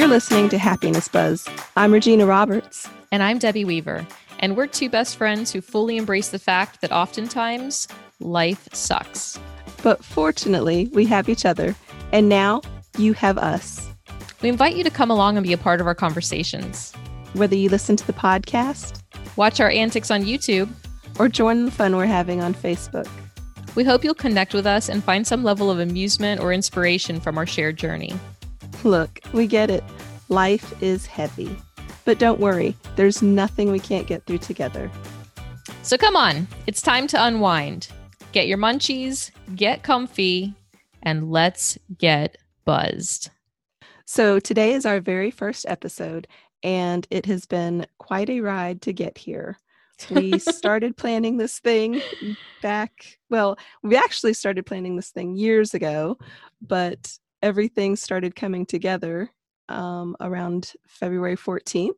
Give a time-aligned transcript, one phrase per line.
[0.00, 1.46] You're listening to Happiness Buzz.
[1.76, 2.88] I'm Regina Roberts.
[3.12, 4.06] And I'm Debbie Weaver.
[4.38, 7.86] And we're two best friends who fully embrace the fact that oftentimes
[8.18, 9.38] life sucks.
[9.82, 11.74] But fortunately, we have each other.
[12.12, 12.62] And now
[12.96, 13.90] you have us.
[14.40, 16.94] We invite you to come along and be a part of our conversations.
[17.34, 19.02] Whether you listen to the podcast,
[19.36, 20.70] watch our antics on YouTube,
[21.18, 23.06] or join the fun we're having on Facebook.
[23.74, 27.36] We hope you'll connect with us and find some level of amusement or inspiration from
[27.36, 28.14] our shared journey.
[28.84, 29.84] Look, we get it.
[30.28, 31.54] Life is heavy.
[32.06, 34.90] But don't worry, there's nothing we can't get through together.
[35.82, 37.88] So come on, it's time to unwind.
[38.32, 40.54] Get your munchies, get comfy,
[41.02, 43.30] and let's get buzzed.
[44.06, 46.26] So today is our very first episode,
[46.62, 49.58] and it has been quite a ride to get here.
[50.10, 52.00] We started planning this thing
[52.62, 56.18] back, well, we actually started planning this thing years ago,
[56.62, 59.30] but everything started coming together
[59.68, 61.92] um, around February 14th.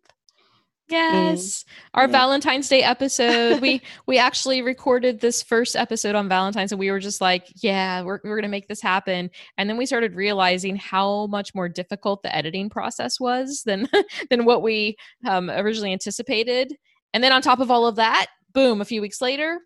[0.88, 1.64] Yes.
[1.94, 2.12] Our yeah.
[2.12, 3.60] Valentine's Day episode.
[3.60, 8.02] we we actually recorded this first episode on Valentine's and we were just like, yeah,
[8.02, 9.30] we're we're going to make this happen.
[9.56, 13.88] And then we started realizing how much more difficult the editing process was than
[14.30, 16.76] than what we um, originally anticipated.
[17.14, 19.60] And then on top of all of that, boom, a few weeks later,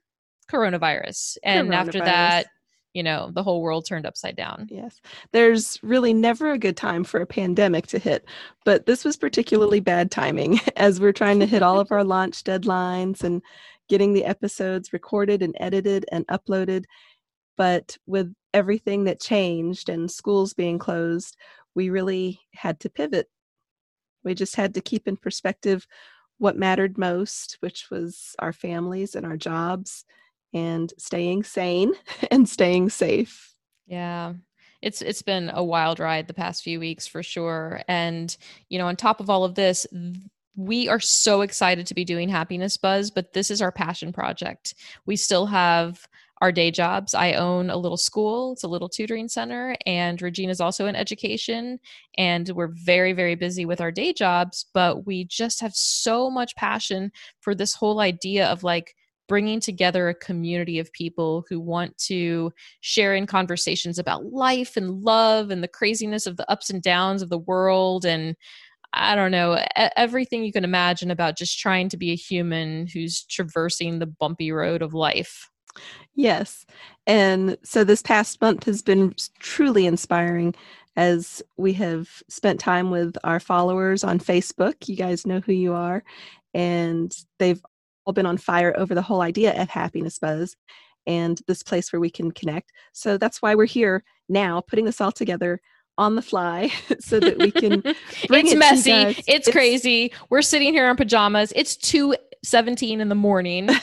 [0.50, 1.38] coronavirus.
[1.42, 1.74] And coronavirus.
[1.74, 2.46] after that,
[2.96, 4.66] you know, the whole world turned upside down.
[4.70, 5.02] Yes.
[5.32, 8.24] There's really never a good time for a pandemic to hit,
[8.64, 12.42] but this was particularly bad timing as we're trying to hit all of our launch
[12.42, 13.42] deadlines and
[13.90, 16.84] getting the episodes recorded and edited and uploaded.
[17.58, 21.36] But with everything that changed and schools being closed,
[21.74, 23.28] we really had to pivot.
[24.24, 25.86] We just had to keep in perspective
[26.38, 30.06] what mattered most, which was our families and our jobs
[30.52, 31.94] and staying sane
[32.30, 33.54] and staying safe.
[33.86, 34.34] Yeah.
[34.82, 37.80] It's it's been a wild ride the past few weeks for sure.
[37.88, 38.36] And
[38.68, 39.86] you know, on top of all of this,
[40.54, 44.74] we are so excited to be doing Happiness Buzz, but this is our passion project.
[45.04, 46.06] We still have
[46.42, 47.14] our day jobs.
[47.14, 51.78] I own a little school, it's a little tutoring center, and Regina's also in education.
[52.18, 56.56] And we're very, very busy with our day jobs, but we just have so much
[56.56, 57.10] passion
[57.40, 58.94] for this whole idea of like
[59.28, 65.02] bringing together a community of people who want to share in conversations about life and
[65.02, 68.36] love and the craziness of the ups and downs of the world and
[68.92, 69.62] I don't know,
[69.96, 74.52] everything you can imagine about just trying to be a human who's traversing the bumpy
[74.52, 75.50] road of life.
[76.14, 76.64] Yes.
[77.06, 80.54] And so this past month has been truly inspiring
[80.96, 84.88] as we have spent time with our followers on Facebook.
[84.88, 86.02] You guys know who you are.
[86.54, 87.62] And they've
[88.06, 90.56] all been on fire over the whole idea of happiness buzz
[91.06, 92.72] and this place where we can connect.
[92.92, 95.60] So that's why we're here now, putting this all together
[95.98, 98.90] on the fly so that we can it's it messy.
[98.90, 100.12] it's, it's, crazy.
[100.30, 101.52] We're sitting here in pajamas.
[101.54, 102.14] It's 2
[102.44, 103.68] 17 in the morning.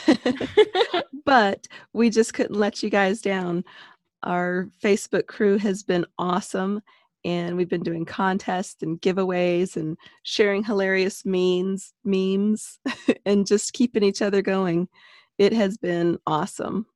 [1.24, 3.64] But we just couldn't let you guys down.
[4.22, 6.82] Our facebook crew has been awesome
[7.24, 12.78] and we've been doing contests and giveaways and sharing hilarious memes memes
[13.26, 14.88] and just keeping each other going
[15.38, 16.86] it has been awesome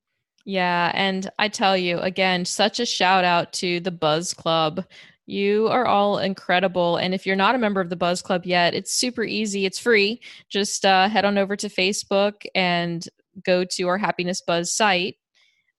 [0.44, 4.84] yeah and i tell you again such a shout out to the buzz club
[5.28, 6.96] you are all incredible.
[6.96, 9.66] And if you're not a member of the Buzz Club yet, it's super easy.
[9.66, 10.22] It's free.
[10.48, 13.06] Just uh, head on over to Facebook and
[13.44, 15.16] go to our Happiness Buzz site.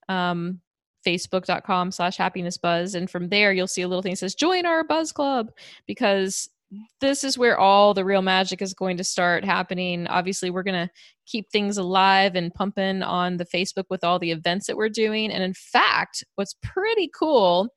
[0.08, 0.62] Um,
[1.06, 2.96] facebook.com slash happiness buzz.
[2.96, 5.52] And from there you'll see a little thing that says join our buzz club
[5.88, 6.50] because
[7.02, 10.06] this is where all the real magic is going to start happening.
[10.08, 10.94] Obviously we're going to
[11.26, 15.32] keep things alive and pumping on the facebook with all the events that we're doing.
[15.32, 17.70] And in fact what's pretty cool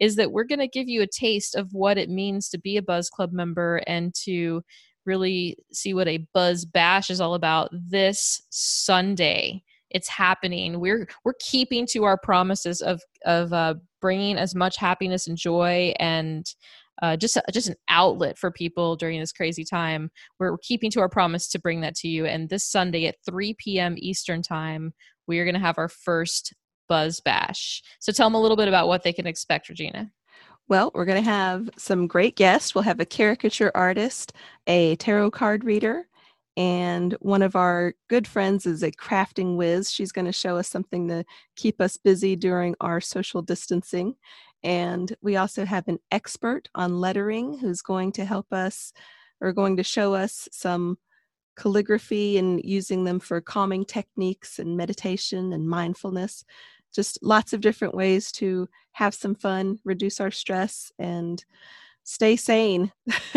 [0.00, 2.76] is that we're going to give you a taste of what it means to be
[2.76, 4.62] a buzz club member and to
[5.04, 11.34] really see what a buzz bash is all about this sunday it's happening we're we're
[11.40, 16.54] keeping to our promises of of uh, bringing as much happiness and joy and
[17.02, 20.10] uh, just just an outlet for people during this crazy time.
[20.38, 22.26] We're, we're keeping to our promise to bring that to you.
[22.26, 23.94] And this Sunday at 3 p.m.
[23.98, 24.92] Eastern time,
[25.26, 26.52] we are going to have our first
[26.88, 27.82] Buzz Bash.
[28.00, 30.10] So tell them a little bit about what they can expect, Regina.
[30.68, 32.74] Well, we're going to have some great guests.
[32.74, 34.32] We'll have a caricature artist,
[34.66, 36.06] a tarot card reader,
[36.56, 39.90] and one of our good friends is a crafting whiz.
[39.90, 41.24] She's going to show us something to
[41.56, 44.14] keep us busy during our social distancing.
[44.62, 48.92] And we also have an expert on lettering who's going to help us
[49.40, 50.98] or going to show us some
[51.56, 56.44] calligraphy and using them for calming techniques and meditation and mindfulness.
[56.92, 61.44] Just lots of different ways to have some fun, reduce our stress, and
[62.04, 62.92] stay sane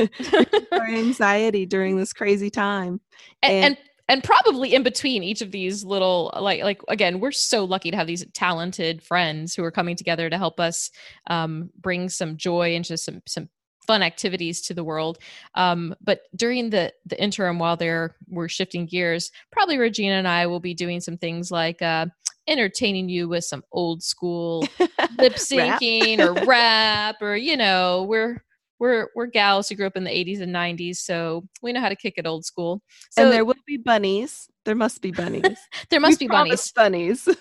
[0.71, 2.99] our anxiety during this crazy time.
[3.41, 3.77] And, and, and
[4.09, 7.97] and probably in between each of these little like like again we're so lucky to
[7.97, 10.91] have these talented friends who are coming together to help us
[11.27, 13.49] um, bring some joy into some some
[13.87, 15.19] fun activities to the world.
[15.55, 20.47] Um, but during the the interim while they're we're shifting gears probably regina and i
[20.47, 22.05] will be doing some things like uh,
[22.47, 24.67] entertaining you with some old school
[25.17, 28.43] lip syncing or rap or you know we're
[28.83, 31.87] we're we're gals who grew up in the 80s and 90s so we know how
[31.87, 32.81] to kick it old school.
[33.11, 34.49] So and there will be bunnies.
[34.65, 35.57] There must be bunnies.
[35.89, 36.71] There must we be bunnies.
[36.73, 37.27] bunnies.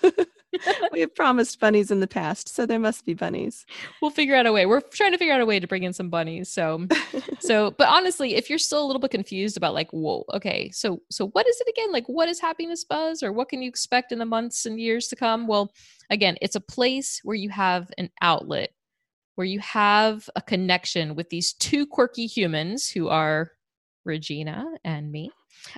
[0.91, 3.65] We have promised bunnies in the past so there must be bunnies.
[4.01, 4.67] We'll figure out a way.
[4.67, 6.87] We're trying to figure out a way to bring in some bunnies so
[7.39, 11.01] so but honestly if you're still a little bit confused about like whoa okay so
[11.09, 11.91] so what is it again?
[11.91, 15.07] Like what is happiness buzz or what can you expect in the months and years
[15.07, 15.47] to come?
[15.47, 15.73] Well
[16.09, 18.69] again it's a place where you have an outlet
[19.35, 23.51] where you have a connection with these two quirky humans who are
[24.05, 25.31] Regina and me.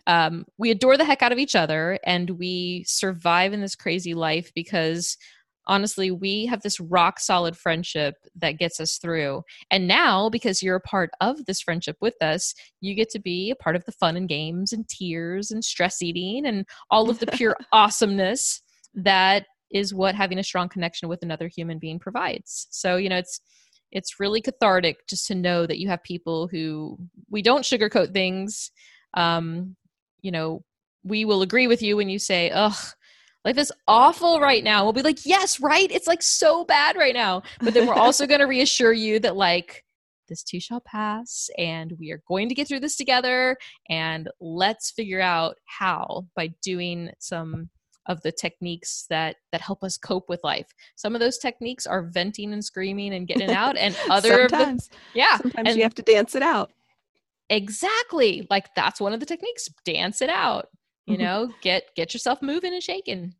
[0.07, 4.13] Um, we adore the heck out of each other and we survive in this crazy
[4.13, 5.17] life because
[5.67, 9.43] honestly, we have this rock solid friendship that gets us through.
[9.71, 13.51] And now, because you're a part of this friendship with us, you get to be
[13.51, 17.19] a part of the fun and games and tears and stress eating and all of
[17.19, 18.61] the pure awesomeness
[18.93, 22.67] that is what having a strong connection with another human being provides.
[22.71, 23.41] So, you know, it's
[23.91, 26.97] it's really cathartic just to know that you have people who
[27.29, 28.71] we don't sugarcoat things.
[29.13, 29.75] Um,
[30.21, 30.63] you know,
[31.03, 32.75] we will agree with you when you say, "Ugh,
[33.45, 35.89] life is awful right now." We'll be like, "Yes, right.
[35.91, 39.35] It's like so bad right now." But then we're also going to reassure you that
[39.35, 39.85] like
[40.27, 43.55] this too shall pass and we are going to get through this together
[43.89, 47.69] and let's figure out how by doing some
[48.07, 50.67] of the techniques that that help us cope with life.
[50.95, 54.95] Some of those techniques are venting and screaming and getting out, and other sometimes, the,
[55.13, 56.71] yeah, sometimes and you have to dance it out.
[57.49, 59.69] Exactly, like that's one of the techniques.
[59.85, 60.67] Dance it out.
[61.05, 61.23] You mm-hmm.
[61.23, 63.33] know, get get yourself moving and shaking.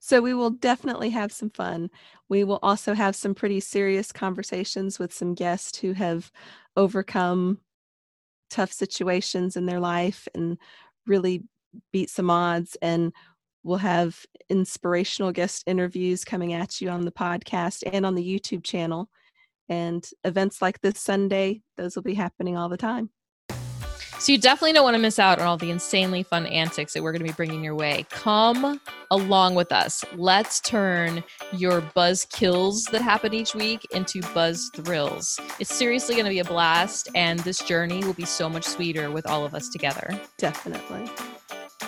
[0.00, 1.90] So we will definitely have some fun.
[2.28, 6.30] We will also have some pretty serious conversations with some guests who have
[6.76, 7.58] overcome
[8.48, 10.58] tough situations in their life and
[11.06, 11.44] really
[11.92, 13.12] beat some odds and
[13.68, 18.64] We'll have inspirational guest interviews coming at you on the podcast and on the YouTube
[18.64, 19.10] channel.
[19.68, 23.10] And events like this Sunday, those will be happening all the time.
[24.20, 27.02] So you definitely don't want to miss out on all the insanely fun antics that
[27.02, 28.06] we're going to be bringing your way.
[28.08, 28.80] Come
[29.10, 30.02] along with us.
[30.16, 31.22] Let's turn
[31.52, 35.38] your buzz kills that happen each week into buzz thrills.
[35.60, 39.10] It's seriously going to be a blast, and this journey will be so much sweeter
[39.10, 40.18] with all of us together.
[40.38, 41.10] Definitely.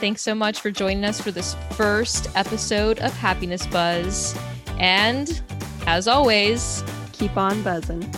[0.00, 4.34] Thanks so much for joining us for this first episode of Happiness Buzz.
[4.78, 5.42] And
[5.86, 6.82] as always,
[7.12, 8.10] keep on buzzing.